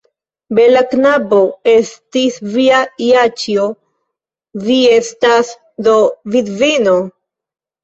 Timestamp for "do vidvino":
5.91-6.99